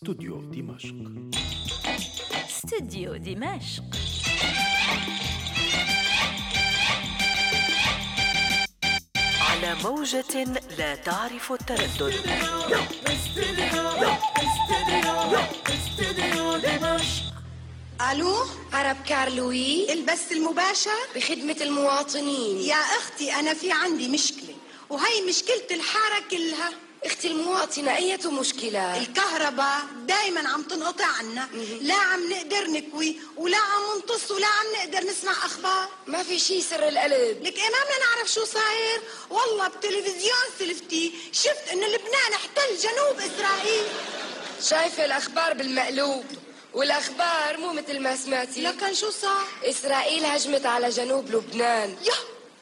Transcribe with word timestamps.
استوديو 0.00 0.40
دمشق 0.40 0.94
استوديو 2.48 3.16
دمشق 3.16 3.82
على 9.40 9.74
موجة 9.84 10.44
لا 10.78 10.94
تعرف 10.94 11.52
التردد. 11.52 12.14
ألو؟ 18.12 18.34
عرب 18.72 18.96
كارلوي. 19.08 19.92
البث 19.92 20.32
المباشر 20.32 20.90
بخدمة 21.16 21.56
المواطنين. 21.60 22.56
يا 22.56 22.74
أختي 22.74 23.32
أنا 23.32 23.54
في 23.54 23.72
عندي 23.72 24.08
مشكلة 24.08 24.54
وهي 24.90 25.22
مشكلة 25.28 25.66
الحاره 25.70 26.24
كلها 26.30 26.70
أختي 27.04 27.28
المواطنة 27.28 27.96
اية 27.96 28.30
مشكلة؟ 28.30 28.98
الكهرباء 28.98 29.80
دايما 30.06 30.48
عم 30.48 30.62
تنقطع 30.62 31.06
عنا. 31.06 31.48
لا 31.80 31.94
عم 31.94 32.32
نقدر 32.32 32.66
نكوي 32.66 33.16
ولا 33.36 33.56
عم 33.56 33.98
نطص 33.98 34.30
ولا 34.30 34.46
عم 34.46 34.66
نقدر 34.76 35.10
نسمع 35.10 35.32
أخبار. 35.32 35.88
ما 36.06 36.22
في 36.22 36.38
شي 36.38 36.60
سر 36.60 36.88
القلب. 36.88 37.42
لك 37.42 37.56
إيه 37.56 37.70
ما 37.70 37.78
بدنا 37.84 38.16
نعرف 38.16 38.32
شو 38.32 38.44
صاير. 38.44 39.00
والله 39.30 39.68
بتلفزيون 39.68 40.46
سلفتي 40.58 41.12
شفت 41.32 41.68
إنه 41.72 41.86
لبنان 41.86 42.32
احتل 42.34 42.76
جنوب 42.82 43.16
إسرائيل. 43.18 43.86
شايفة 44.62 45.04
الأخبار 45.04 45.54
بالمقلوب 45.54 46.24
والأخبار 46.74 47.56
مو 47.56 47.72
مثل 47.72 48.00
ما 48.00 48.16
سمعتي. 48.16 48.60
لكن 48.62 48.94
شو 48.94 49.10
صار؟ 49.10 49.46
إسرائيل 49.64 50.24
هجمت 50.24 50.66
على 50.66 50.88
جنوب 50.88 51.30
لبنان. 51.30 51.96
يا 52.04 52.14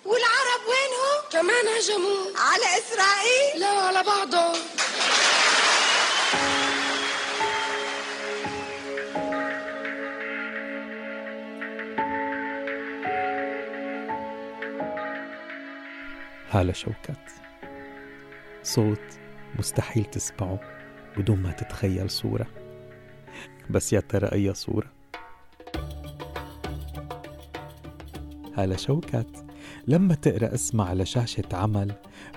والعرب 0.08 0.62
وينهم؟ 0.68 1.20
كمان 1.32 1.66
هجموا. 1.76 2.24
على 2.36 2.66
إسرائيل؟ 2.78 3.60
لا 3.60 3.66
على 3.66 4.02
بعضهم. 4.02 4.58
هالة 16.50 16.72
شوكت. 16.72 17.26
صوت 18.62 19.00
مستحيل 19.58 20.04
تسمعه 20.04 20.60
بدون 21.16 21.42
ما 21.42 21.52
تتخيل 21.52 22.10
صورة. 22.10 22.46
بس 23.70 23.92
يا 23.92 24.00
ترى 24.00 24.32
أي 24.32 24.54
صورة؟ 24.54 24.92
هالة 28.56 28.76
شوكت. 28.76 29.47
لما 29.88 30.14
تقرأ 30.14 30.54
اسمها 30.54 30.86
على 30.86 31.06
شاشة 31.06 31.44
عمل 31.52 31.92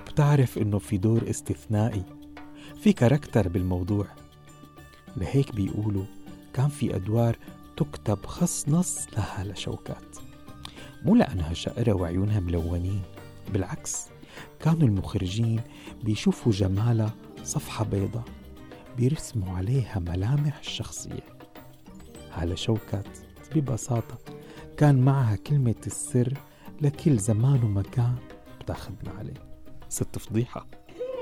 بتعرف 0.07 0.57
إنه 0.57 0.79
في 0.79 0.97
دور 0.97 1.29
استثنائي 1.29 2.03
في 2.81 2.93
character 2.93 3.47
بالموضوع. 3.47 4.07
لهيك 5.17 5.55
بيقولوا 5.55 6.05
كان 6.53 6.69
في 6.69 6.95
أدوار 6.95 7.37
تكتب 7.77 8.25
خص 8.25 8.69
نص 8.69 9.05
لهالة 9.17 9.53
شوكت 9.53 10.21
مو 11.05 11.15
لأنها 11.15 11.53
شقرة 11.53 11.93
وعيونها 11.93 12.39
ملونين 12.39 13.01
بالعكس 13.53 14.05
كانوا 14.59 14.87
المخرجين 14.87 15.61
بيشوفوا 16.03 16.51
جمالها 16.51 17.13
صفحة 17.43 17.85
بيضة 17.85 18.23
بيرسموا 18.97 19.57
عليها 19.57 19.99
ملامح 19.99 20.59
الشخصية. 20.59 21.25
هالة 22.33 22.55
شوكت 22.55 23.07
ببساطة 23.55 24.17
كان 24.77 25.01
معها 25.01 25.35
كلمة 25.35 25.75
السر 25.87 26.33
لكل 26.81 27.17
زمان 27.17 27.63
ومكان 27.63 28.15
بتاخدنا 28.61 29.11
عليه. 29.19 29.33
ست 29.89 30.17
فضيحة. 30.17 30.65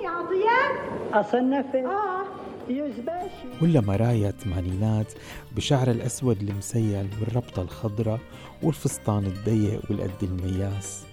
يا 0.04 0.10
عطيان؟ 0.10 1.14
أصنف. 1.14 1.76
آه. 1.76 2.24
يزباشي 2.70 3.62
ولا 3.62 3.82
مرايا 3.82 4.32
تمانينات 4.32 5.14
بشعر 5.56 5.92
الأسود 5.92 6.42
المسيل 6.42 7.08
والربطة 7.22 7.62
الخضراء 7.62 8.20
والفستان 8.64 9.26
الضيق 9.26 9.82
والقد 9.90 10.24
المياس. 10.24 11.06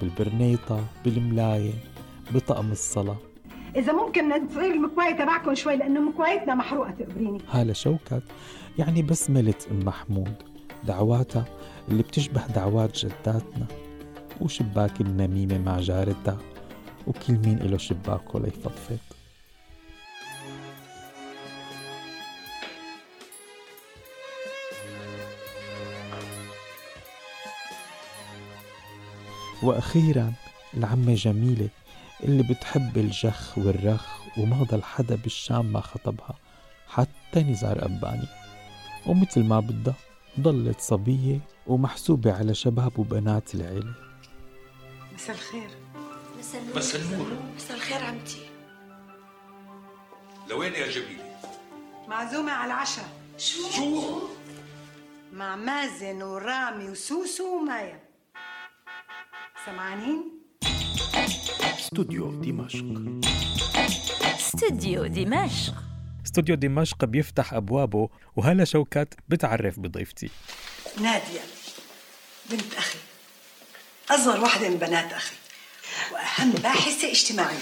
بالبرنيطة 0.00 0.84
بالملاية 1.04 1.72
بطقم 2.34 2.72
الصلاة. 2.72 3.16
إذا 3.76 3.92
ممكن 3.92 4.48
تصير 4.48 4.72
المكواية 4.74 5.12
تبعكم 5.12 5.54
شوي 5.54 5.76
لأنه 5.76 6.00
مكوايتنا 6.00 6.54
محروقة 6.54 6.90
تقبريني 6.90 7.38
هالة 7.50 7.72
شوكت 7.72 8.22
يعني 8.78 9.02
بسملة 9.02 9.54
أم 9.70 9.78
محمود. 9.78 10.34
دعواتها 10.84 11.44
اللي 11.88 12.02
بتشبه 12.02 12.46
دعوات 12.46 12.98
جداتنا 12.98 13.66
وشباك 14.40 15.00
النميمة 15.00 15.58
مع 15.58 15.80
جارتها 15.80 16.38
وكل 17.06 17.32
مين 17.32 17.58
إله 17.58 17.78
شباكه 17.78 18.40
ليفضفض 18.40 18.98
وأخيرا 29.62 30.32
العمة 30.74 31.14
جميلة 31.14 31.68
اللي 32.24 32.42
بتحب 32.42 32.96
الجخ 32.98 33.58
والرخ 33.58 34.06
وما 34.38 34.62
ضل 34.62 34.82
حدا 34.82 35.16
بالشام 35.16 35.72
ما 35.72 35.80
خطبها 35.80 36.34
حتى 36.88 37.42
نزار 37.42 37.84
أباني. 37.84 38.28
ومثل 39.06 39.44
ما 39.44 39.60
بدها 39.60 39.94
ضلت 40.40 40.80
صبية 40.80 41.40
ومحسوبة 41.66 42.32
على 42.32 42.54
شباب 42.54 42.98
وبنات 42.98 43.54
العيلة. 43.54 43.94
مساء 45.14 45.36
الخير. 45.36 45.70
مساء 46.76 47.00
النور. 47.02 47.26
مساء 47.56 47.76
الخير 47.76 48.04
عمتي. 48.04 48.50
لوين 50.50 50.72
يا 50.72 50.90
جميلة؟ 50.90 51.40
معزومة 52.08 52.52
على 52.52 52.72
العشاء 52.72 53.08
شو؟ 53.38 54.20
مع 55.32 55.56
مازن 55.56 56.22
ورامي 56.22 56.90
وسوسو 56.90 57.56
ومايا. 57.56 58.00
سمعانين؟ 59.66 60.32
استوديو 61.78 62.30
دمشق 62.30 62.84
استوديو 64.24 65.06
دمشق 65.06 65.74
استوديو 66.36 66.56
دمشق 66.56 67.04
بيفتح 67.04 67.54
أبوابه 67.54 68.08
وهلا 68.36 68.64
شوكت 68.64 69.14
بتعرف 69.28 69.80
بضيفتي. 69.80 70.30
نادية 71.00 71.40
بنت 72.50 72.74
أخي. 72.74 72.98
أصغر 74.10 74.40
واحدة 74.40 74.68
من 74.68 74.76
بنات 74.76 75.12
أخي. 75.12 75.36
وأهم 76.12 76.52
باحثة 76.52 77.10
اجتماعية. 77.10 77.58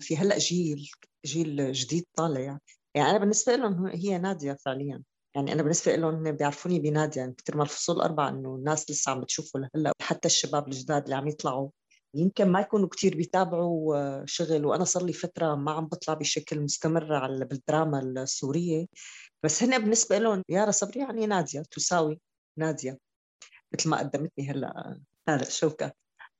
في 0.00 0.16
هلأ 0.16 0.38
جيل 0.38 0.90
جيل 1.26 1.72
جديد 1.72 2.04
طالع. 2.16 2.40
يعني 2.40 2.60
يعني 2.94 3.10
أنا 3.10 3.18
بالنسبة 3.18 3.56
لهم 3.56 3.86
هي 3.86 4.18
نادية 4.18 4.56
فعليا. 4.64 5.02
يعني 5.34 5.52
أنا 5.52 5.62
بالنسبة 5.62 5.96
لهم 5.96 6.32
بيعرفوني 6.32 6.80
بنادية. 6.80 7.20
يعني 7.20 7.34
كثر 7.34 7.56
ما 7.56 7.62
الفصول 7.62 8.00
أربعة 8.00 8.28
إنه 8.28 8.54
الناس 8.54 8.90
لسه 8.90 9.12
عم 9.12 9.20
بتشوفوا 9.20 9.60
لهلأ. 9.60 9.92
حتى 10.02 10.28
الشباب 10.28 10.68
الجداد 10.68 11.02
اللي 11.02 11.14
عم 11.14 11.28
يطلعوا 11.28 11.70
يمكن 12.14 12.48
ما 12.48 12.60
يكونوا 12.60 12.88
كتير 12.88 13.16
بيتابعوا 13.16 13.96
آه، 13.96 14.24
شغل. 14.26 14.66
وأنا 14.66 14.84
صار 14.84 15.04
لي 15.04 15.12
فترة 15.12 15.54
ما 15.54 15.72
عم 15.72 15.86
بطلع 15.86 16.14
بشكل 16.14 16.60
مستمر 16.60 17.14
على 17.14 17.44
بالدراما 17.44 18.00
السورية. 18.00 18.86
بس 19.42 19.62
هن 19.62 19.78
بالنسبة 19.78 20.18
لهم 20.18 20.42
يارا 20.48 20.70
صبري 20.70 21.00
يعني 21.00 21.26
نادية 21.26 21.62
تساوي 21.70 22.20
نادية 22.58 22.98
مثل 23.74 23.88
ما 23.90 23.98
قدمتني 23.98 24.50
هلأ. 24.50 25.00
هذا 25.28 25.44
شوكة. 25.44 25.92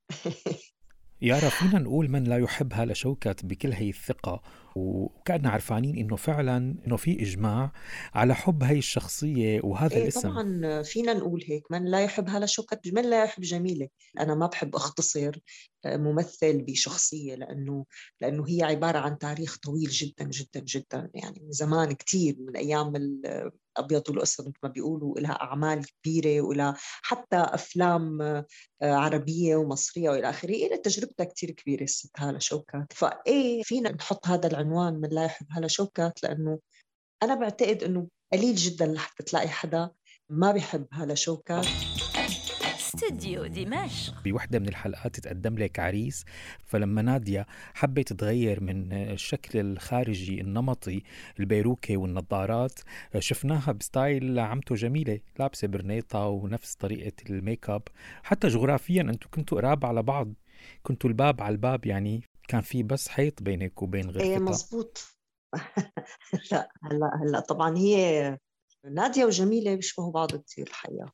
يارا 1.22 1.48
فينا 1.48 1.78
نقول 1.78 2.08
من 2.08 2.24
لا 2.24 2.38
يحب 2.38 2.72
هالة 2.72 2.94
شوكت 2.94 3.44
بكل 3.44 3.72
هي 3.72 3.88
الثقة. 3.88 4.42
وكأننا 4.76 5.50
عرفانين 5.50 5.96
إنه 5.96 6.16
فعلا 6.16 6.56
إنه 6.86 6.96
في 6.96 7.22
إجماع 7.22 7.72
على 8.14 8.34
حب 8.34 8.62
هي 8.62 8.78
الشخصية 8.78 9.60
وهذا 9.64 9.96
إيه 9.96 10.02
الاسم. 10.02 10.30
طبعا 10.30 10.82
فينا 10.82 11.14
نقول 11.14 11.44
هيك 11.48 11.62
من 11.70 11.84
لا 11.84 12.00
يحب 12.00 12.28
هلا 12.28 12.46
شوكت 12.46 12.80
من 12.92 13.10
لا 13.10 13.24
يحب 13.24 13.42
جميلة. 13.42 13.88
أنا 14.20 14.34
ما 14.34 14.46
بحب 14.46 14.76
أختصر 14.76 15.38
ممثل 15.86 16.62
بشخصية 16.62 17.34
لأنه 17.34 17.84
لأنه 18.20 18.44
هي 18.48 18.62
عبارة 18.62 18.98
عن 18.98 19.18
تاريخ 19.18 19.58
طويل 19.58 19.88
جدا 19.88 20.24
جدا 20.24 20.60
جدا. 20.60 21.10
يعني 21.14 21.40
من 21.40 21.52
زمان 21.52 21.92
كتير 21.92 22.36
من 22.38 22.56
أيام 22.56 22.96
الأبيض 22.96 24.08
والأسود 24.08 24.46
مثل 24.46 24.58
ما 24.62 24.68
بيقولوا 24.68 25.20
لها 25.20 25.32
أعمال 25.32 25.86
كبيرة 25.86 26.40
ولها 26.40 26.74
حتى 27.02 27.36
أفلام 27.36 28.22
آه، 28.22 28.44
عربية 28.82 29.56
ومصرية 29.56 30.10
وإلى 30.10 30.30
آخره. 30.30 30.50
إلها 30.50 30.76
تجربتها 30.76 31.24
كتير 31.24 31.50
كبيرة 31.50 31.82
الست 31.82 32.10
هالة 32.18 32.38
شوكت 32.38 32.92
فإيه 32.92 33.62
فينا 33.62 33.92
نحط 33.92 34.26
هذا 34.26 34.46
العنوان 34.46 34.63
من 34.64 35.08
لا 35.08 35.24
يحب 35.24 35.46
هالة 35.50 35.66
شوكت 35.66 36.22
لأنه 36.22 36.58
أنا 37.22 37.34
بعتقد 37.34 37.82
إنه 37.82 38.08
قليل 38.32 38.54
جدا 38.54 38.86
لحتى 38.86 39.22
تلاقي 39.22 39.48
حدا 39.48 39.90
ما 40.30 40.52
بيحب 40.52 40.86
هالة 40.92 41.14
شوكت 41.14 41.66
استوديو 42.94 43.46
دمشق. 43.46 44.22
بوحدة 44.24 44.58
من 44.58 44.68
الحلقات 44.68 45.20
تقدم 45.20 45.58
لك 45.58 45.78
عريس 45.78 46.24
فلما 46.64 47.02
نادية 47.02 47.46
حبت 47.74 48.12
تغير 48.12 48.60
من 48.60 48.92
الشكل 48.92 49.60
الخارجي 49.60 50.40
النمطي 50.40 51.02
البيروكي 51.40 51.96
والنظارات 51.96 52.80
شفناها 53.18 53.72
ب 53.72 53.83
style 53.83 54.38
عمته 54.38 54.74
جميلة 54.74 55.20
لابسة 55.38 55.68
برنيطة 55.68 56.26
ونفس 56.26 56.74
طريقة 56.74 57.12
الميك 57.30 57.70
أب. 57.70 57.82
حتى 58.22 58.48
جغرافيا 58.48 59.02
أنتم 59.02 59.30
كنتوا 59.30 59.58
قراب 59.58 59.86
على 59.86 60.02
بعض 60.02 60.32
كنتوا 60.82 61.10
الباب 61.10 61.42
على 61.42 61.52
الباب 61.52 61.86
يعني 61.86 62.22
كان 62.48 62.60
في 62.60 62.82
بس 62.82 63.08
حيط 63.08 63.42
بينك 63.42 63.82
وبين 63.82 64.10
إيه 64.10 64.34
غرفتها 64.34 64.50
مزبوط. 64.50 64.98
لا 66.52 66.68
هلا 66.82 67.10
هلا 67.22 67.40
طبعا 67.40 67.78
هي 67.78 68.38
نادية 68.84 69.24
وجميلة 69.24 69.74
بيشبهوا 69.74 70.12
بعض 70.12 70.36
كثير 70.36 70.66
الحقيقة. 70.66 71.12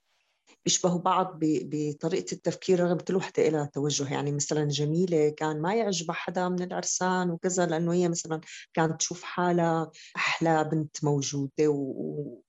بيشبهوا 0.64 1.00
بعض 1.00 1.38
بطريقة 1.42 2.32
التفكير 2.32 2.80
رغم 2.80 2.98
كل 2.98 3.16
وحدة 3.16 3.48
لها 3.48 3.64
توجه. 3.64 4.12
يعني 4.12 4.32
مثلا 4.32 4.68
جميلة 4.68 5.28
كان 5.28 5.62
ما 5.62 5.74
يعجبها 5.74 6.14
حدا 6.14 6.48
من 6.48 6.62
العرسان 6.62 7.30
وكذا 7.30 7.66
لأنه 7.66 7.92
هي 7.92 8.08
مثلا 8.08 8.40
كانت 8.74 9.00
تشوف 9.00 9.22
حالها 9.22 9.90
أحلى 10.16 10.64
بنت 10.64 11.04
موجودة 11.04 11.68
و... 11.68 12.40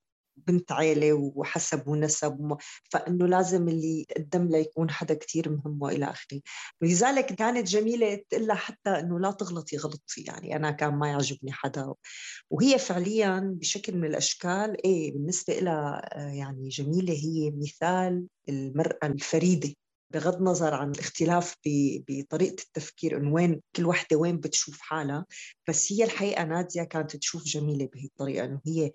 بنت 0.48 0.72
عيلة 0.72 1.14
وحسب 1.14 1.88
ونسب 1.88 2.58
فإنه 2.92 3.28
لازم 3.28 3.68
اللي 3.70 4.02
يتقدم 4.02 4.48
لها 4.48 4.60
يكون 4.60 4.90
حدا 4.90 5.14
كتير 5.14 5.50
مهم 5.50 5.82
وإلى 5.82 6.06
آخره. 6.06 6.42
ولذلك 6.82 7.26
كانت 7.26 7.68
جميلة 7.68 8.24
تقول 8.30 8.52
حتى 8.52 8.90
إنه 8.90 9.20
لا 9.20 9.32
تغلطي 9.32 9.78
غلطي 9.78 10.22
يعني 10.28 10.56
أنا 10.56 10.72
كان 10.72 10.94
ما 10.94 11.08
يعجبني 11.10 11.52
حدا. 11.52 11.94
وهي 12.50 12.78
فعليا 12.80 13.56
بشكل 13.60 13.98
من 13.98 14.06
الأشكال 14.06 14.86
إيه 14.86 15.14
بالنسبة 15.14 15.60
لها 15.60 16.02
آه، 16.20 16.32
يعني 16.32 16.70
جميلة 16.70 17.14
هي 17.14 17.52
مثال 17.52 18.28
المرأة 18.50 19.00
الفريدة. 19.08 19.74
بغض 20.14 20.36
النظر 20.36 20.74
عن 20.74 20.92
الاختلاف 20.92 21.56
بطريقة 22.10 22.64
التفكير 22.64 23.18
إنه 23.18 23.34
وين 23.34 23.62
كل 23.76 23.86
وحدة 23.86 24.18
وين 24.18 24.38
بتشوف 24.38 24.80
حالها 24.82 25.26
بس 25.70 25.94
هي 25.94 26.04
الحقيقة 26.04 26.44
نادية 26.44 26.84
كانت 26.84 27.16
تشوف 27.16 27.44
جميلة 27.44 27.90
بهي 27.94 28.06
الطريقة 28.06 28.46
إنه 28.46 28.62
هي 28.68 28.92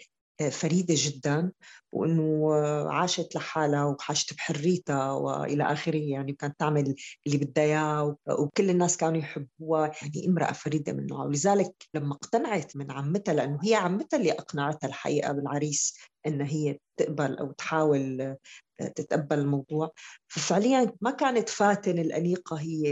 فريدة 0.51 0.95
جدا 0.99 1.53
وإنه 1.93 2.55
عاشت 2.91 3.37
لحالها 3.37 3.85
وعاشت 3.85 4.35
بحريتها 4.35 5.13
وإلى 5.13 5.73
آخره 5.73 5.97
يعني 5.97 6.33
كانت 6.33 6.61
تعمل 6.61 6.95
اللي 7.27 7.39
بدها 7.39 7.65
إياه 7.65 8.17
وكل 8.29 8.71
الناس 8.71 8.97
كانوا 8.97 9.19
يحبوها 9.19 9.93
يعني 10.03 10.29
امرأة 10.29 10.53
فريدة 10.53 10.93
من 10.93 11.07
نوعها. 11.07 11.25
ولذلك 11.25 11.75
لما 11.95 12.15
اقتنعت 12.15 12.77
من 12.77 12.91
عمتها 12.91 13.35
لأنه 13.35 13.59
هي 13.65 13.75
عمتها 13.75 14.17
اللي 14.17 14.33
أقنعتها 14.33 14.89
الحقيقة 14.89 15.33
بالعريس 15.33 15.97
إن 16.27 16.41
هي 16.41 16.79
تقبل 16.97 17.39
أو 17.39 17.53
تحاول 17.53 18.37
تتقبل 18.79 19.39
الموضوع. 19.39 19.93
ففعليا 20.29 20.93
ما 21.01 21.11
كانت 21.11 21.49
فاتن 21.49 21.99
الأنيقة 21.99 22.57
هي 22.57 22.83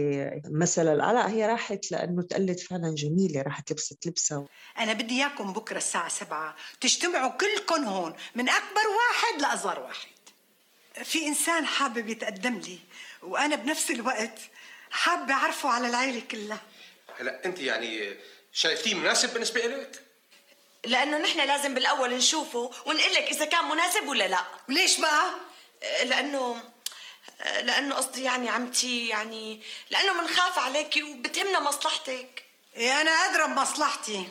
مثل 0.50 0.88
الآلاء 0.88 1.28
هي 1.28 1.46
راحت 1.46 1.92
لأنه 1.92 2.22
تقلد 2.22 2.60
فعلا 2.60 2.94
جميلة 2.94 3.42
راحت 3.42 3.72
لبست 3.72 4.06
لبسها. 4.06 4.46
أنا 4.78 4.92
بدي 4.92 5.14
إياكم 5.22 5.52
بكرة 5.52 5.76
الساعة 5.78 6.08
سبعة 6.08 6.56
تجتمعوا 6.80 7.30
كلكم 7.30 7.84
هون 7.84 8.14
من 8.34 8.48
أكبر 8.48 8.80
واحد 8.96 9.42
لأصغر 9.42 9.80
واحد. 9.80 10.08
في 11.04 11.26
إنسان 11.26 11.66
حابب 11.66 12.08
يتقدم 12.08 12.58
لي 12.58 12.78
وأنا 13.22 13.56
بنفس 13.56 13.90
الوقت 13.90 14.38
حابة 14.90 15.32
أعرفه 15.34 15.68
على 15.68 15.88
العيلة 15.88 16.20
كلها. 16.30 16.60
هلا 17.20 17.44
أنت 17.46 17.58
يعني 17.58 18.14
شايفتيه 18.52 18.94
مناسب 18.94 19.32
بالنسبة 19.32 19.60
لك؟ 19.60 20.00
لأنه 20.86 21.18
نحن 21.18 21.46
لازم 21.46 21.74
بالأول 21.74 22.14
نشوفه 22.16 22.70
ونقول 22.86 23.12
لك 23.14 23.22
إذا 23.30 23.44
كان 23.44 23.64
مناسب 23.64 24.08
ولا 24.08 24.28
لا. 24.28 24.40
وليش 24.68 25.00
بقى؟ 25.00 25.30
لأنه 26.04 26.74
لأنه 27.64 27.94
قصدي 27.94 28.22
يعني 28.22 28.48
عمتي 28.48 29.08
يعني 29.08 29.60
لأنه 29.90 30.20
بنخاف 30.20 30.58
عليكي 30.58 31.02
وبتهمنا 31.02 31.60
مصلحتك. 31.60 32.42
إيه 32.76 33.00
أنا 33.00 33.10
قادرة 33.10 33.54
بمصلحتي. 33.54 34.26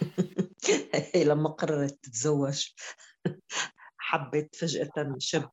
لما 1.29 1.49
قررت 1.49 1.99
تتزوج 2.03 2.67
حبت 3.97 4.55
فجأة 4.55 4.91
الشاب 4.97 5.49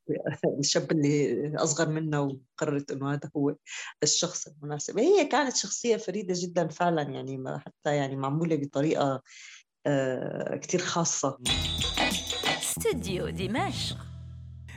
الشاب 0.58 0.92
اللي 0.92 1.52
أصغر 1.56 1.88
منها 1.88 2.18
وقررت 2.20 2.90
إنه 2.90 3.12
هذا 3.12 3.30
هو 3.36 3.54
الشخص 4.02 4.46
المناسب. 4.46 4.98
هي 4.98 5.24
كانت 5.24 5.56
شخصية 5.56 5.96
فريدة 5.96 6.34
جدا 6.36 6.68
فعلا 6.68 7.02
يعني 7.02 7.58
حتى 7.58 7.96
يعني 7.96 8.16
معمولة 8.16 8.56
بطريقة 8.56 9.22
آه، 9.86 10.56
كتير 10.56 10.80
خاصة. 10.80 11.38
استوديو 12.58 13.28
دمشق 13.28 14.09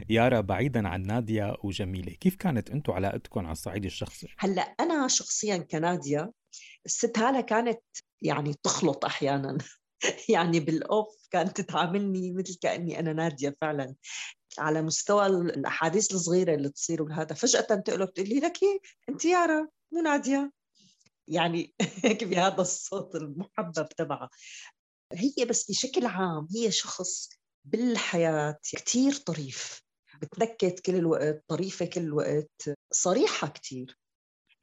يارا 0.10 0.42
بعيدا 0.42 0.88
عن 0.88 1.02
نادية 1.02 1.56
وجميلة 1.64 2.14
كيف 2.14 2.36
كانت 2.36 2.70
أنتم 2.70 2.94
علاقتكم 2.94 3.40
على 3.40 3.52
الصعيد 3.52 3.86
الشخصي؟ 3.86 4.28
هلأ 4.38 4.62
أنا 4.62 5.08
شخصيا 5.08 5.58
كنادية 5.58 6.32
الست 6.86 7.20
هالة 7.20 7.42
كانت 7.42 7.82
يعني 8.22 8.56
تخلط 8.64 9.06
أحيانا. 9.06 9.58
يعني 10.30 10.60
بالأوف 10.60 11.08
كانت 11.32 11.62
تعاملني 11.62 12.32
مثل 12.34 12.58
كأني 12.62 13.00
أنا 13.00 13.14
نادية 13.14 13.56
فعلا. 13.62 13.96
على 14.60 14.82
مستوى 14.82 15.26
الأحاديث 15.26 16.14
الصغيرة 16.14 16.56
اللي 16.56 16.70
تصير 16.70 17.04
وهذا 17.04 17.36
فجأة 17.36 17.62
تقلب 17.62 18.14
تقول 18.14 18.30
لي 18.30 18.40
لك 18.40 18.58
أنت 19.10 19.26
يارا 19.26 19.68
مو 19.92 20.02
نادية. 20.02 20.52
يعني 21.28 21.74
بهذا 22.22 22.62
الصوت 22.62 23.16
المحبب 23.16 23.90
تبعها. 23.98 24.30
هي 25.14 25.46
بس 25.46 25.72
بشكل 25.72 26.06
عام 26.06 26.48
هي 26.56 26.72
شخص 26.72 27.30
بالحياة 27.66 28.60
كتير 28.64 29.14
طريف. 29.14 29.82
بتنكت 30.22 30.80
كل 30.80 30.96
الوقت 30.96 31.44
طريفة 31.48 31.86
كل 31.86 32.02
الوقت. 32.02 32.52
صريحة 32.92 33.48
كتير. 33.48 34.00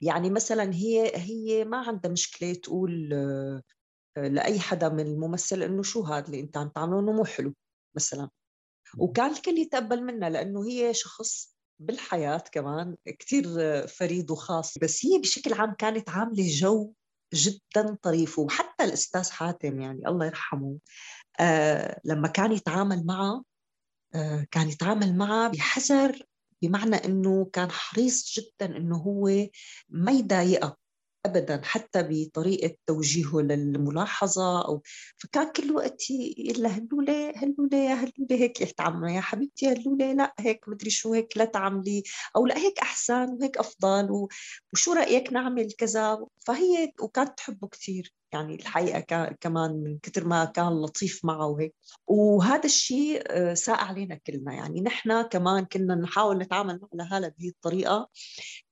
يعني 0.01 0.29
مثلا 0.29 0.73
هي 0.73 1.11
هي 1.15 1.65
ما 1.65 1.77
عندها 1.77 2.11
مشكلة 2.11 2.53
تقول 2.53 3.13
آه، 3.13 3.61
لأي 4.17 4.59
حدا 4.59 4.89
من 4.89 5.07
الممثل 5.07 5.63
إنه 5.63 5.83
شو 5.83 6.03
هذا 6.03 6.25
اللي 6.27 6.39
أنت 6.39 6.57
عم 6.57 6.69
تعمله 6.69 6.99
إنه 6.99 7.11
مو 7.11 7.25
حلو 7.25 7.53
مثلا. 7.95 8.29
وكان 8.97 9.31
الكل 9.31 9.57
يتقبل 9.57 10.03
منها 10.03 10.29
لأنه 10.29 10.67
هي 10.67 10.93
شخص 10.93 11.55
بالحياة 11.79 12.43
كمان 12.51 12.95
كتير 13.19 13.45
فريد 13.87 14.31
وخاص. 14.31 14.77
بس 14.77 15.05
هي 15.05 15.19
بشكل 15.19 15.53
عام 15.53 15.73
كانت 15.73 16.09
عاملة 16.09 16.43
جو 16.47 16.93
جدا 17.33 17.97
طريف. 18.03 18.39
وحتى 18.39 18.70
الأستاذ 18.83 19.31
حاتم 19.31 19.81
يعني 19.81 20.07
الله 20.07 20.25
يرحمه 20.25 20.77
آه 21.39 22.01
لما 22.05 22.27
كان 22.27 22.51
يتعامل 22.51 23.05
معه 23.05 23.43
آه 24.15 24.47
كان 24.51 24.69
يتعامل 24.69 25.17
معه 25.17 25.51
بحذر 25.51 26.23
بمعنى 26.61 26.95
إنه 26.95 27.49
كان 27.53 27.71
حريص 27.71 28.39
جدا 28.39 28.77
إنه 28.77 28.97
هو 28.97 29.29
ما 29.89 30.11
يضايقها 30.11 30.77
ابدا 31.25 31.61
حتى 31.63 32.03
بطريقة 32.09 32.75
توجيهه 32.85 33.41
للملاحظة 33.41 34.65
أو 34.65 34.81
فكان 35.17 35.51
كل 35.51 35.71
وقت 35.71 36.01
يقول 36.11 36.63
لها 36.63 36.77
هلوله 36.77 37.33
هلوله 37.35 37.77
يا 37.77 37.93
هلوله 37.93 38.43
هيك 38.43 38.61
يتعامل 38.61 39.09
يا 39.11 39.21
حبيبتي 39.21 39.67
هلوله 39.67 40.13
لا 40.13 40.33
هيك 40.39 40.69
مدري 40.69 40.89
شو 40.89 41.13
هيك 41.13 41.37
لا 41.37 41.45
تعملي 41.45 42.03
أو 42.35 42.45
لا 42.45 42.57
هيك 42.57 42.79
أحسن 42.79 43.29
وهيك 43.29 43.57
أفضل 43.57 44.27
وشو 44.73 44.93
رأيك 44.93 45.33
نعمل 45.33 45.71
كذا؟ 45.71 46.25
فهي 46.45 46.93
وكانت 47.01 47.37
تحبه 47.37 47.67
كثير 47.67 48.13
يعني 48.33 48.55
الحقيقة 48.55 49.35
كمان 49.41 49.71
من 49.71 49.99
كثر 49.99 50.27
ما 50.27 50.45
كان 50.45 50.81
لطيف 50.81 51.25
معه 51.25 51.47
وهيك 51.47 51.75
وهذا 52.07 52.65
الشيء 52.65 53.23
آه، 53.27 53.53
ساء 53.53 53.75
علينا 53.75 54.15
كلنا. 54.27 54.53
يعني 54.53 54.81
نحن 54.81 55.21
كمان 55.21 55.65
كنا 55.65 55.95
نحاول 55.95 56.37
نتعامل 56.37 56.79
مع 56.81 56.87
لهالة 56.93 57.27
بهي 57.39 57.49
الطريقة 57.49 58.09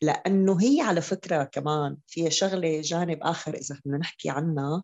لأنه 0.01 0.61
هي 0.61 0.81
على 0.81 1.01
فكرة 1.01 1.43
كمان 1.43 1.97
فيها 2.07 2.29
شغلة 2.29 2.81
جانب 2.81 3.19
آخر 3.21 3.53
إذا 3.53 3.79
بدنا 3.85 3.97
نحكي 3.97 4.29
عنها 4.29 4.83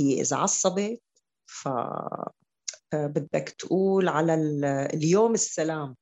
هي 0.00 0.20
إذا 0.20 0.36
عصبت 0.36 1.00
ف 1.46 1.68
آه، 2.94 3.06
بدك 3.06 3.54
تقول 3.58 4.08
على 4.08 4.34
اليوم 4.94 5.34
السلام. 5.34 5.96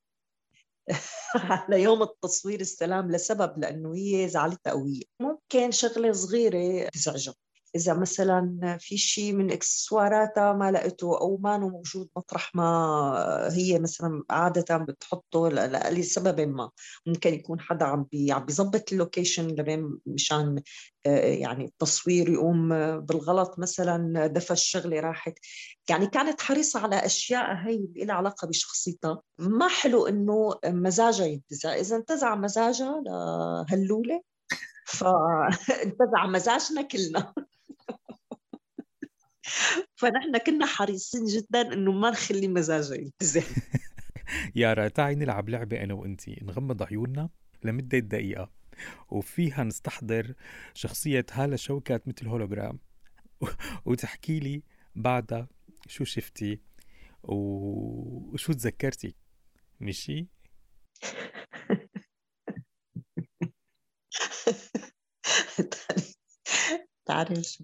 على 1.35 1.83
يوم 1.83 2.03
التصوير 2.03 2.61
السلام 2.61 3.11
لسبب 3.11 3.59
لأنه 3.59 3.95
هي 3.95 4.29
زعلتها 4.29 4.73
قوية. 4.73 5.03
ممكن 5.21 5.71
شغلة 5.71 6.13
صغيرة 6.13 6.89
تزعجها 6.89 7.35
إذا 7.77 7.95
مثلا 7.95 8.77
في 8.81 8.99
شيء 8.99 9.33
من 9.33 9.51
اكسسواراتها 9.53 10.53
ما 10.53 10.71
لقيته 10.71 11.21
أو 11.21 11.37
ما 11.37 11.59
موجود 11.59 12.09
مطرح 12.17 12.55
ما 12.55 13.49
هي 13.53 13.79
مثلا 13.79 14.23
عادة 14.31 14.77
بتحطه 14.77 15.49
لسبب 15.91 16.41
ما. 16.41 16.71
ممكن 17.07 17.35
يكون 17.35 17.61
حدا 17.61 17.85
عم 17.85 18.07
بي 18.13 18.33
عم 18.33 18.45
بيظبط 18.45 18.93
ال 18.93 18.99
location 18.99 19.47
لبين 19.47 19.99
مشان 20.07 20.63
آه، 21.07 21.27
يعني 21.27 21.65
التصوير 21.65 22.29
يقوم 22.29 22.69
بالغلط 23.01 23.59
مثلا 23.59 24.27
دفى 24.27 24.51
الشغلة 24.51 25.01
راحت. 25.01 25.35
يعني 25.91 26.07
كانت 26.07 26.41
حريصة 26.41 26.81
على 26.81 26.97
أشياء 27.07 27.55
هي 27.55 27.75
اللي 27.75 28.05
لها 28.05 28.15
علاقة 28.15 28.49
بشخصيتها. 28.49 29.23
ما 29.39 29.69
حلو 29.69 30.07
إنه 30.07 30.55
مزاجها 30.67 31.27
ينتزع. 31.27 31.75
إذا 31.75 31.97
انتزع 31.97 32.35
مزاجها 32.35 33.03
لهلوله 33.07 34.23
فانتزع 34.87 36.27
مزاجنا 36.35 36.83
كلنا. 36.83 37.35
فنحن 39.97 40.39
كنا 40.39 40.67
حريصين 40.67 41.25
جدا 41.25 41.73
إنه 41.73 41.93
ما 41.93 42.11
نخلي 42.11 42.49
مزاجه 42.49 42.95
ينتزع 42.95 43.43
يارا 44.55 44.89
تعي 44.89 45.15
نلعب 45.15 45.49
لعبة 45.49 45.83
أنا 45.83 45.95
وأنتي 45.95 46.39
نغمض 46.43 46.83
عيوننا 46.83 47.31
لمدة 47.65 47.99
دقيقة. 47.99 48.51
وفيها 49.11 49.65
نستحضر 49.65 50.35
شخصية 50.75 51.27
هالة 51.33 51.57
شوكات 51.57 52.09
مثل 52.09 52.29
هولوجرام 52.29 52.79
وتحكي 53.87 54.41
لي 54.41 54.63
بعدها 54.95 55.49
شو 55.89 56.05
شفتي 56.05 56.61
وشو 57.23 58.53
تذكرتي. 58.53 59.15
مشي؟ 59.81 60.29
تعرف 67.07 67.63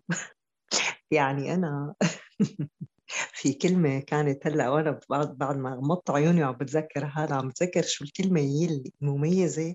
يعني 1.10 1.54
أنا 1.54 1.94
في 3.34 3.52
كلمة 3.52 4.00
كانت 4.00 4.46
هلأ 4.46 4.68
وأنا 4.70 5.00
بعد 5.10 5.38
بعد 5.38 5.56
ما 5.56 5.70
غمضت 5.74 6.10
عيوني 6.10 6.44
وعم 6.44 6.52
بتذكر 6.54 7.06
هذا 7.16 7.34
عم 7.36 7.48
بتذكر 7.48 7.82
شو 7.82 8.04
الكلمة 8.04 8.40
هي 8.40 8.82
المميزة 9.02 9.74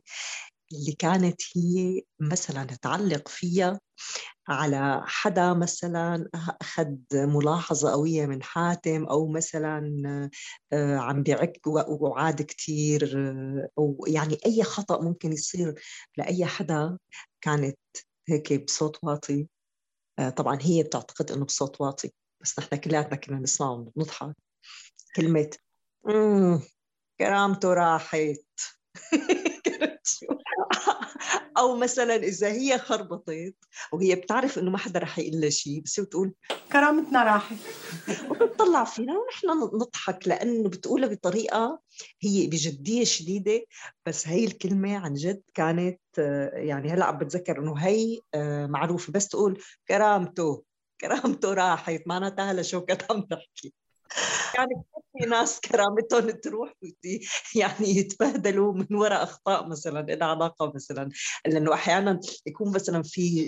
اللي 0.73 0.93
كانت 0.99 1.41
هي 1.57 2.01
مثلا 2.19 2.63
تعلق 2.65 3.27
فيها 3.27 3.79
على 4.49 5.03
حدا 5.07 5.53
مثلا 5.53 6.29
أخذ 6.61 6.87
ملاحظة 7.13 7.91
قوية 7.91 8.25
من 8.25 8.43
حاتم 8.43 9.05
أو 9.05 9.27
مثلا 9.27 10.29
آه، 10.73 10.97
عم 10.97 11.23
بيعك 11.23 11.61
وعاد 11.67 12.41
كتير 12.41 13.13
آه، 13.29 13.69
أو 13.77 14.05
يعني 14.07 14.37
أي 14.45 14.63
خطأ 14.63 15.01
ممكن 15.03 15.33
يصير 15.33 15.73
لأي 16.17 16.45
حدا 16.45 16.97
كانت 17.41 17.77
هيك 18.29 18.65
بصوت 18.65 18.99
واطي. 19.03 19.47
طبعا 20.36 20.58
هي 20.62 20.84
بتعتقد 20.84 21.32
إنه 21.32 21.46
بصوت 21.46 21.82
واطي 21.82 22.12
بس 22.41 22.60
نحن 22.60 22.75
كلياتنا 22.75 23.15
كنا 23.15 23.39
نسمعه 23.39 23.72
ونضحك 23.96 24.36
كلمة 25.15 25.50
كرامته 27.20 27.74
راحت. 27.74 28.46
أو 31.57 31.75
مثلا 31.75 32.15
إذا 32.15 32.47
هي 32.47 32.77
خربطت 32.77 33.55
وهي 33.91 34.15
بتعرف 34.15 34.59
إنه 34.59 34.71
ما 34.71 34.77
حدا 34.77 34.99
رح 34.99 35.19
يقول 35.19 35.41
لها 35.41 35.49
شيء 35.49 35.81
بس 35.81 35.99
بتقول 35.99 36.33
كرامتنا 36.71 37.23
راحت. 37.23 37.57
وبتطلع 38.29 38.83
فينا 38.83 39.13
ونحن 39.13 39.75
نضحك 39.77 40.27
لأنه 40.27 40.69
بتقولها 40.69 41.09
بطريقة 41.09 41.79
هي 42.21 42.47
بجدية 42.47 43.03
شديدة 43.03 43.65
بس 44.05 44.27
هي 44.27 44.45
الكلمة 44.45 44.97
عن 44.97 45.13
جد 45.13 45.41
كانت 45.53 45.99
يعني 46.53 46.89
هلأ 46.89 47.05
عم 47.05 47.17
بتذكر 47.17 47.59
إنه 47.59 47.77
هي 47.77 48.19
آه، 48.33 48.65
معروفة 48.65 49.13
بس 49.13 49.27
تقول 49.27 49.61
كرامته 49.87 50.63
كرامته 51.01 51.53
راحت 51.53 52.01
معناتها 52.05 52.51
هلأ 52.51 52.61
شوكت 52.61 53.11
عم 53.11 53.21
تحكي. 53.21 53.73
يعني 54.55 54.83
في 55.17 55.25
ناس 55.25 55.60
كرامتهم 55.60 56.29
تروح 56.29 56.74
يعني 57.55 57.89
يتبهدلوا 57.98 58.74
من 58.74 58.95
وراء 58.95 59.24
أخطاء 59.24 59.67
مثلا 59.67 60.01
لها 60.01 60.27
علاقة 60.27 60.72
مثلا 60.75 61.10
لأنه 61.45 61.74
أحيانا 61.74 62.19
يكون 62.45 62.74
مثلا 62.74 63.03
في 63.03 63.48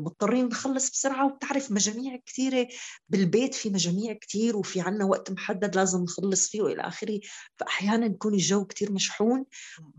مضطرين 0.00 0.46
نخلص 0.46 0.90
بسرعة 0.90 1.26
وبتعرف 1.26 1.70
مجاميع 1.70 2.16
كثيرة 2.26 2.68
بالبيت 3.08 3.54
في 3.54 3.70
مجاميع 3.70 4.12
كثير 4.12 4.56
وفي 4.56 4.80
عنا 4.80 5.04
وقت 5.04 5.30
محدد 5.30 5.76
لازم 5.76 6.02
نخلص 6.02 6.48
فيه 6.48 6.62
وإلى 6.62 6.82
آخره. 6.82 7.20
فاحيانا 7.56 8.06
يكون 8.06 8.34
الجو 8.34 8.64
كثير 8.64 8.92
مشحون 8.92 9.44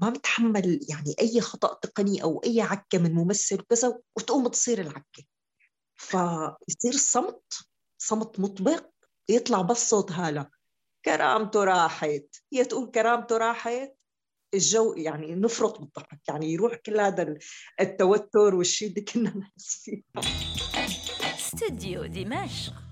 ما 0.01 0.09
بتحمل 0.09 0.79
يعني 0.89 1.15
أي 1.21 1.41
خطأ 1.41 1.73
تقني 1.73 2.23
أو 2.23 2.41
أي 2.45 2.61
عكة 2.61 2.97
من 2.97 3.13
ممثل 3.13 3.59
وكذا 3.59 3.99
وتقوم 4.15 4.47
تصير 4.47 4.81
العكة. 4.81 5.23
فيصير 5.95 6.93
الصمت 6.93 7.53
صمت 7.97 8.39
مطبق 8.39 8.92
يطلع 9.29 9.61
بس 9.61 9.89
صوت 9.89 10.11
هالة 10.11 10.49
كرامته 11.05 11.63
راحت. 11.63 12.35
هي 12.53 12.65
تقول 12.65 12.91
كرامته 12.91 13.37
راحت 13.37 13.95
الجو 14.53 14.93
يعني 14.93 15.35
نفرط 15.35 15.79
بالضحك 15.79 16.19
يعني 16.27 16.53
يروح 16.53 16.75
كل 16.75 16.99
هذا 16.99 17.37
التوتر 17.79 18.55
والشيء 18.55 18.89
اللي 18.89 19.01
كنا 19.01 19.37
نحس 19.37 19.81
فيه. 19.83 20.03
استوديو 21.35 22.05
دمشق. 22.05 22.82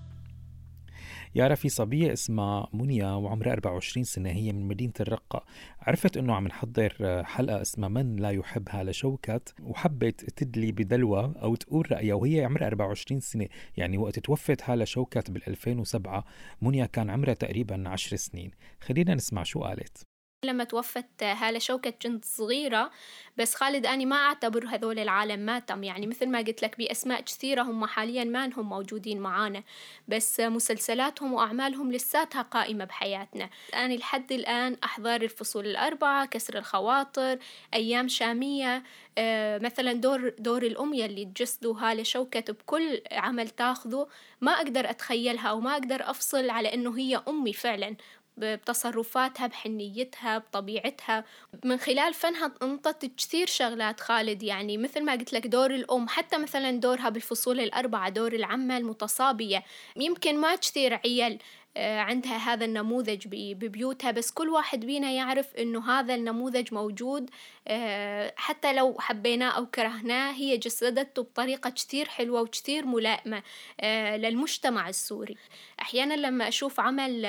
يارا 1.34 1.54
في 1.54 1.68
صبية 1.68 2.12
اسمها 2.12 2.68
منيا 2.72 3.10
وعمرها 3.10 3.52
24 3.52 4.04
سنة 4.04 4.30
هي 4.30 4.52
من 4.52 4.68
مدينة 4.68 4.92
الرقة. 5.00 5.44
عرفت 5.80 6.16
إنه 6.16 6.34
عم 6.34 6.46
نحضر 6.46 7.22
حلقة 7.24 7.62
اسمها 7.62 7.88
من 7.88 8.16
لا 8.16 8.30
يحب 8.30 8.68
هالة 8.70 8.92
شوكت 8.92 9.54
وحبت 9.62 10.30
تدلي 10.30 10.72
بدلوة 10.72 11.34
أو 11.42 11.54
تقول 11.54 11.92
رأيها 11.92 12.14
وهي 12.14 12.44
عمرها 12.44 12.66
24 12.66 13.20
سنة. 13.20 13.48
يعني 13.76 13.98
وقت 13.98 14.18
توفت 14.18 14.70
هالة 14.70 14.84
شوكت 14.84 15.30
بال 15.30 15.48
2007 15.48 16.24
منيا 16.62 16.86
كان 16.86 17.10
عمرها 17.10 17.34
تقريبا 17.34 17.88
10 17.88 18.16
سنين. 18.16 18.50
خلينا 18.80 19.14
نسمع 19.14 19.42
شو 19.42 19.60
قالت. 19.60 20.11
لما 20.44 20.64
توفت 20.64 21.22
هالة 21.22 21.58
شوكت 21.58 22.02
كنت 22.02 22.24
صغيرة 22.24 22.90
بس 23.36 23.54
خالد 23.54 23.86
أني 23.86 24.06
ما 24.06 24.16
أعتبر 24.16 24.66
هذول 24.66 24.98
العالم 24.98 25.40
ماتم 25.40 25.84
يعني 25.84 26.06
مثل 26.06 26.28
ما 26.28 26.38
قلت 26.38 26.62
لك 26.62 26.78
بأسماء 26.78 27.20
كثيرة 27.20 27.62
هم 27.62 27.86
حاليا 27.86 28.24
ما 28.24 28.46
هم 28.56 28.68
موجودين 28.68 29.20
معانا 29.20 29.62
بس 30.08 30.40
مسلسلاتهم 30.40 31.32
وأعمالهم 31.32 31.92
لساتها 31.92 32.42
قائمة 32.42 32.84
بحياتنا. 32.84 33.50
أنا 33.74 33.94
لحد 33.94 34.32
الآن 34.32 34.76
أحضر 34.84 35.22
الفصول 35.22 35.66
الأربعة 35.66 36.26
كسر 36.26 36.58
الخواطر 36.58 37.38
أيام 37.74 38.08
شامية 38.08 38.82
آه 39.18 39.58
مثلا 39.58 39.92
دور 39.92 40.28
دور 40.38 40.62
الأم 40.62 40.94
يلي 40.94 41.24
تجسده 41.24 41.72
هالة 41.72 42.02
شوكت 42.02 42.50
بكل 42.50 43.02
عمل 43.12 43.48
تاخذه 43.48 44.08
ما 44.40 44.52
أقدر 44.52 44.90
أتخيلها 44.90 45.48
أو 45.48 45.60
ما 45.60 45.72
أقدر 45.72 46.10
أفصل 46.10 46.50
على 46.50 46.74
إنه 46.74 46.98
هي 46.98 47.22
أمي 47.28 47.52
فعلا. 47.52 47.96
بتصرفاتها 48.36 49.46
بحنيتها 49.46 50.38
بطبيعتها. 50.38 51.24
من 51.64 51.76
خلال 51.76 52.14
فنها 52.14 52.52
انطت 52.62 53.10
كثير 53.16 53.46
شغلات 53.46 54.00
خالد. 54.00 54.42
يعني 54.42 54.78
مثل 54.78 55.04
ما 55.04 55.12
قلت 55.12 55.32
لك 55.32 55.46
دور 55.46 55.70
الأم 55.70 56.08
حتى 56.08 56.38
مثلا 56.38 56.70
دورها 56.70 57.08
بالفصول 57.08 57.60
الأربعة 57.60 58.08
دور 58.08 58.32
العمة 58.32 58.76
المتصابية. 58.76 59.64
يمكن 59.96 60.38
ما 60.38 60.56
كثير 60.56 60.94
عيل 60.94 61.38
عندها 61.76 62.36
هذا 62.36 62.64
النموذج 62.64 63.26
ببيوتها 63.28 64.10
بس 64.10 64.30
كل 64.30 64.48
واحد 64.48 64.80
بينا 64.80 65.10
يعرف 65.10 65.54
إنه 65.54 65.90
هذا 65.90 66.14
النموذج 66.14 66.74
موجود 66.74 67.30
آه، 67.68 68.34
حتى 68.36 68.72
لو 68.72 68.96
حبيناه 68.98 69.50
أو 69.50 69.66
كرهناه 69.66 70.32
هي 70.32 70.56
جسدته 70.56 71.22
بطريقة 71.22 71.70
كثير 71.70 72.08
حلوة 72.08 72.40
وكثير 72.40 72.86
ملائمة 72.86 73.42
آه، 73.80 74.16
للمجتمع 74.16 74.88
السوري. 74.88 75.36
أحيانا 75.80 76.14
لما 76.14 76.48
أشوف 76.48 76.80
عمل 76.80 77.24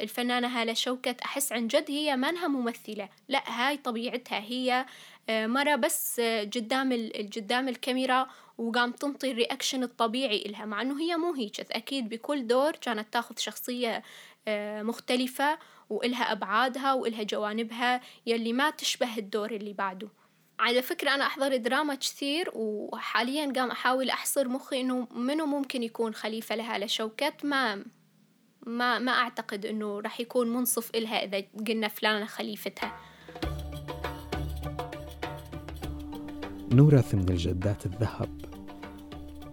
الفنانة 0.00 0.60
هالة 0.60 0.74
شوكت 0.74 1.20
أحس 1.20 1.52
عن 1.52 1.66
جد 1.66 1.90
هي 1.90 2.16
منها 2.16 2.48
ممثلة 2.48 3.08
لا 3.28 3.42
هاي 3.46 3.76
طبيعتها 3.76 4.38
هي 4.38 4.86
مرة 5.30 5.76
بس 5.76 6.20
قدام 6.54 7.10
قدام 7.36 7.68
الكاميرا 7.68 8.26
وقام 8.58 8.92
تنطي 8.92 9.30
ال 9.30 9.36
reaction 9.36 9.82
الطبيعي 9.82 10.42
إلها 10.46 10.64
مع 10.64 10.82
إنه 10.82 11.00
هي 11.00 11.16
مو 11.16 11.32
هيك. 11.32 11.60
أكيد 11.60 12.08
بكل 12.08 12.46
دور 12.46 12.72
كانت 12.76 13.12
تاخذ 13.12 13.38
شخصية 13.38 14.02
آه، 14.48 14.82
مختلفة 14.82 15.58
وإلها 15.90 16.32
أبعادها 16.32 16.92
وإلها 16.92 17.22
جوانبها 17.22 18.00
يلي 18.26 18.52
ما 18.52 18.70
تشبه 18.70 19.18
الدور 19.18 19.50
اللي 19.50 19.72
بعده. 19.72 20.08
على 20.58 20.82
فكرة 20.82 21.14
أنا 21.14 21.26
أحضر 21.26 21.56
دراما 21.56 21.94
كثير 21.94 22.50
وحاليا 22.54 23.52
قام 23.56 23.70
أحاول 23.70 24.10
أحصر 24.10 24.48
مخي 24.48 24.80
إنه 24.80 25.08
منو 25.10 25.46
ممكن 25.46 25.82
يكون 25.82 26.14
خليفة 26.14 26.54
لها 26.54 26.78
لشوكت 26.78 27.44
ما 27.44 27.84
ما 28.66 28.98
ما 28.98 29.12
أعتقد 29.12 29.66
إنه 29.66 30.00
راح 30.00 30.20
يكون 30.20 30.48
منصف 30.48 30.90
إلها 30.94 31.24
إذا 31.24 31.44
قلنا 31.66 31.88
فلانة 31.88 32.26
خليفتها. 32.26 33.13
نورث 36.76 37.14
من 37.14 37.28
الجدات 37.28 37.86
الذهب. 37.86 38.28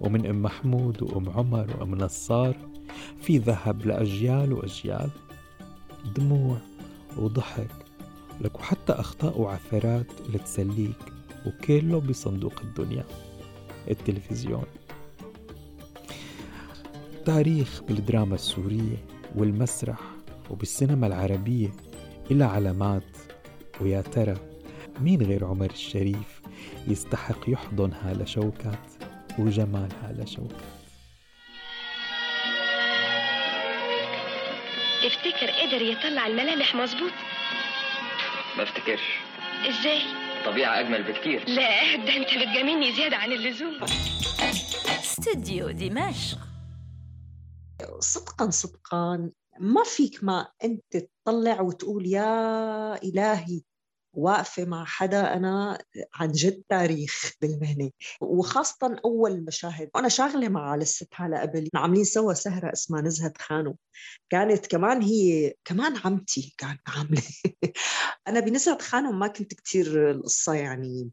ومن 0.02 0.26
أم 0.26 0.42
محمود 0.42 1.04
وأم 1.04 1.30
عمر 1.30 1.78
وأم 1.80 1.96
نصار 1.96 2.58
في 3.22 3.38
ذهب 3.38 3.86
لأجيال 3.86 4.54
وأجيال. 4.54 5.10
دموع 6.16 6.58
وضحك 7.18 7.72
لك 8.42 8.60
وحتى 8.60 8.94
أخطاء 8.94 9.42
وعثرات 9.42 10.08
لتسليك 10.30 11.00
وكله 11.46 12.00
بصندوق 12.00 12.62
الدنيا. 12.64 13.06
التلفزيون. 13.90 14.66
تاريخ 17.26 17.84
بالدراما 17.88 18.36
السورية 18.36 19.06
والمسرح 19.36 20.00
وبالسينما 20.50 21.08
العربية 21.08 21.70
إلى 22.32 22.44
علامات. 22.44 23.18
ويا 23.82 24.02
ترى 24.02 24.36
مين 25.02 25.22
غير 25.22 25.46
عمر 25.46 25.70
الشريف؟ 25.72 26.41
يستحق 26.88 27.40
يحضن 27.48 27.94
هالة 27.94 28.26
شوكات 28.26 28.92
وجمال 29.40 29.90
هالة 30.04 30.26
شوكات. 30.26 30.62
تفتكر 35.04 35.52
قدر 35.52 35.82
يطلع 35.82 36.28
الملامح 36.28 36.76
مظبوط؟ 36.76 37.12
ما 38.58 38.64
افتكرش. 38.64 39.20
إزاي؟ 39.70 40.02
طبيعة 40.46 40.80
أجمل 40.80 41.04
بكتير. 41.04 41.50
لا 41.50 41.96
ده 41.96 42.16
أنت 42.16 42.28
بتجاملني 42.28 42.96
زيادة 42.96 43.18
عن 43.18 43.32
اللزوم. 43.32 43.80
استوديو 45.00 45.72
دمشق. 45.72 46.38
صدقا 48.00 48.50
صدقا 48.50 49.32
ما 49.60 49.84
فيك 49.84 50.24
ما 50.24 50.48
أنت 50.64 50.98
تطلع 51.26 51.62
وتقول 51.62 52.06
يا 52.06 53.04
إلهي. 53.04 53.62
واقفة 54.14 54.66
مع 54.66 54.86
حدا 54.86 55.34
أنا 55.34 55.78
عن 56.14 56.32
جد 56.32 56.64
تاريخ 56.70 57.32
بالمهنة 57.42 57.92
وخاصة 58.22 59.02
أول 59.06 59.46
مشاهد. 59.46 59.90
وأنا 59.96 60.10
شاغلة 60.10 60.50
مع 60.50 60.76
الست 60.76 61.10
هلا 61.16 61.42
قبل 61.42 61.70
عاملين 61.76 62.04
سوا 62.04 62.34
سهرة 62.34 62.74
اسمها 62.74 63.02
نزهة 63.02 63.34
خانو. 63.40 63.78
كانت 64.30 64.68
كمان 64.68 65.02
هي 65.02 65.54
كمان 65.66 65.98
عمتي 66.06 66.56
كانت 66.58 66.82
عاملة. 66.88 67.24
أنا 68.28 68.40
بنزهة 68.40 68.78
خانو 68.82 69.12
ما 69.12 69.28
كنت 69.28 69.54
كتير 69.54 70.12
القصة 70.12 70.54
يعني 70.54 71.12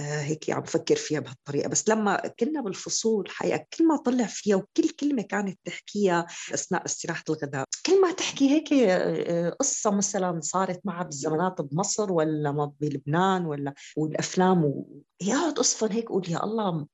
هيك 0.00 0.50
عم 0.50 0.60
بفكر 0.60 0.96
فيها 0.96 1.20
بهالطريقة. 1.20 1.68
بس 1.68 1.88
لما 1.88 2.16
كنا 2.40 2.60
بالفصول 2.60 3.30
حقيقة 3.30 3.66
كل 3.78 3.86
ما 3.86 3.96
طلع 3.96 4.26
فيها 4.26 4.56
وكل 4.56 4.88
كلمة 5.00 5.22
كانت 5.22 5.58
تحكيها 5.64 6.26
أثناء 6.54 6.84
استراحة 6.84 7.24
الغداء 7.28 7.64
كل 7.86 8.00
ما 8.00 8.12
تحكي 8.12 8.50
هيك 8.50 8.72
آه، 8.72 9.50
قصة 9.50 9.90
مثلا 9.90 10.40
صارت 10.40 10.80
معها 10.84 11.04
بالزمانات 11.04 11.60
بمصر 11.60 12.12
ولا 12.12 12.72
بلبنان 12.80 13.46
ولا 13.46 13.74
والأفلام 13.96 14.64
ويقعد 14.64 15.58
أصفن 15.58 15.92
هيك 15.92 16.06
أقول 16.06 16.30
يا 16.30 16.44
الله 16.44 16.86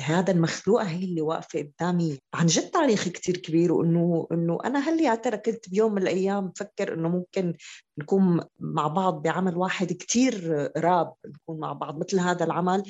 هذا 0.00 0.32
المخلوقة 0.32 0.84
هي 0.84 1.04
اللي 1.04 1.20
واقفة 1.20 1.58
قدامي. 1.58 2.18
عن 2.34 2.46
جد 2.46 2.70
تاريخ 2.70 3.08
كتير 3.08 3.36
كبير 3.36 3.72
وإنه 3.72 4.28
إنه 4.32 4.58
أنا 4.64 4.78
هل 4.78 5.00
يا 5.00 5.14
ترى 5.14 5.36
كنت 5.36 5.68
بيوم 5.68 5.94
من 5.94 6.02
الأيام 6.02 6.48
بفكر 6.48 6.94
إنه 6.94 7.08
ممكن 7.08 7.54
نكون 7.98 8.40
مع 8.60 8.86
بعض 8.86 9.22
بعمل 9.22 9.56
واحد 9.56 9.92
كتير 9.92 10.70
راب 10.76 11.12
نكون 11.26 11.60
مع 11.60 11.72
بعض 11.72 11.98
مثل 11.98 12.20
هذا 12.20 12.44
العمل. 12.44 12.82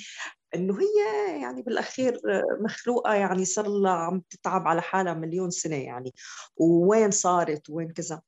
إنه 0.54 0.78
هي 0.80 1.40
يعني 1.40 1.62
بالأخير 1.62 2.21
مخلوقة 2.61 3.14
يعني 3.14 3.45
صار 3.45 3.69
لها 3.69 3.92
عم 3.92 4.23
تتعب 4.30 4.69
على 4.69 4.83
حالها 4.83 5.14
مليون 5.14 5.50
سنة 5.50 5.76
يعني 5.76 6.14
ووين 6.57 7.11
صارت 7.11 7.71
وين 7.71 7.92
كذا. 7.92 8.23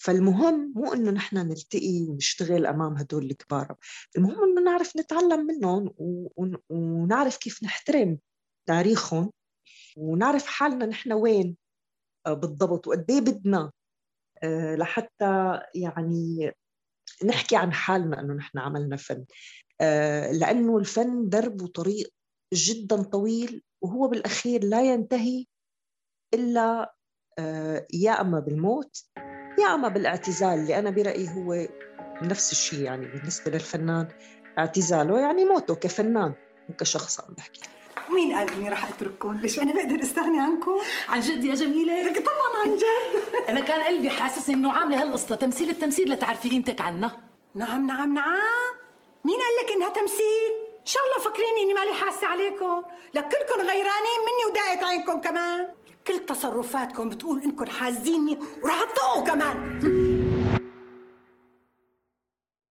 فالمهم 0.00 0.72
مو 0.76 0.92
إنه 0.92 1.10
نحن 1.10 1.36
نلتقي 1.36 2.06
ونشتغل 2.08 2.66
أمام 2.66 2.96
هدول 2.96 3.24
الكبار 3.24 3.74
المهم 4.16 4.42
إنه 4.42 4.62
نعرف 4.62 4.96
نتعلم 4.96 5.46
منهم 5.46 5.94
ونعرف 6.70 7.36
كيف 7.36 7.64
نحترم 7.64 8.18
تاريخهم 8.66 9.30
ونعرف 9.96 10.46
حالنا 10.46 10.86
نحن 10.86 11.12
وين 11.12 11.56
بالضبط 12.28 12.86
وقد 12.86 13.10
إيه 13.10 13.20
بدنا. 13.20 13.72
آه، 14.42 14.74
لحتى 14.74 15.60
يعني 15.74 16.52
نحكي 17.24 17.56
عن 17.56 17.72
حالنا 17.72 18.20
إنه 18.20 18.34
نحن 18.34 18.58
عملنا 18.58 18.96
فن. 18.96 19.24
آه، 19.80 20.32
لأنه 20.32 20.78
الفن 20.78 21.28
درب 21.28 21.62
وطريق 21.62 22.12
جدا 22.54 23.02
طويل 23.02 23.62
وهو 23.82 24.08
بالأخير 24.08 24.64
لا 24.64 24.82
ينتهي 24.82 25.46
إلا 26.34 26.94
يا 27.94 28.20
أما 28.20 28.40
بالموت 28.40 29.04
يا 29.58 29.74
أما 29.74 29.88
بالاعتزال 29.88 30.58
اللي 30.58 30.78
أنا 30.78 30.90
برأيي 30.90 31.28
هو 31.28 31.68
نفس 32.22 32.52
الشيء 32.52 32.80
يعني 32.82 33.06
بالنسبة 33.06 33.50
للفنان 33.50 34.08
اعتزاله 34.58 35.20
يعني 35.20 35.44
موته 35.44 35.74
كفنان 35.74 36.34
وكشخص 36.68 37.20
عم 37.20 37.34
بحكي 37.34 37.60
مين 38.10 38.34
قال 38.34 38.52
إني 38.52 38.68
راح 38.68 38.88
أترككم؟ 38.88 39.40
ليش 39.40 39.58
أنا 39.58 39.72
بقدر 39.72 40.02
أستغني 40.02 40.40
عنكم؟ 40.40 40.78
عن 41.08 41.20
جد 41.20 41.44
يا 41.44 41.54
جميلة؟ 41.54 42.02
لك 42.02 42.18
طبعا 42.18 42.62
عن 42.64 42.76
جد 42.76 43.22
أنا 43.48 43.60
كان 43.60 43.82
قلبي 43.82 44.10
حاسسني 44.10 44.54
إنه 44.54 44.72
عاملة 44.72 45.02
هالقصة 45.02 45.34
تمثيل 45.34 45.70
التمثيل 45.70 46.12
لتعرفي 46.12 46.48
قيمتك 46.48 46.80
عنا 46.80 47.16
نعم 47.54 47.86
نعم 47.86 48.14
نعم 48.14 48.73
مين 49.24 49.36
قال 49.40 49.64
لك 49.64 49.72
إنها 49.72 49.88
تمثيل؟ 49.88 50.52
إن 50.80 50.86
شاء 50.86 51.02
الله 51.04 51.24
فاكريني 51.24 51.62
إني 51.62 51.74
مالي 51.74 51.94
حاسة 51.94 52.26
عليكم، 52.26 52.82
لكلكم 53.14 53.60
غيرانين 53.60 54.20
مني 54.26 54.50
وداعت 54.50 54.82
عينكم 54.82 55.20
كمان، 55.20 55.68
كل 56.06 56.18
تصرفاتكم 56.18 57.08
بتقول 57.08 57.42
إنكم 57.42 57.66
حازيني 57.66 58.38
وراح 58.62 58.84
تطقوا 58.84 59.22
كمان. 59.24 60.13